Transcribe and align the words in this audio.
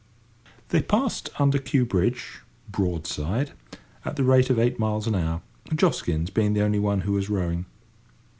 They 0.69 0.81
passed 0.81 1.29
under 1.37 1.59
Kew 1.59 1.85
Bridge, 1.85 2.41
broadside, 2.71 3.51
at 4.03 4.15
the 4.15 4.23
rate 4.23 4.49
of 4.49 4.57
eight 4.57 4.79
miles 4.79 5.05
an 5.05 5.13
hour. 5.13 5.43
Joskins 5.75 6.31
being 6.31 6.53
the 6.53 6.63
only 6.63 6.79
one 6.79 7.01
who 7.01 7.11
was 7.13 7.29
rowing. 7.29 7.67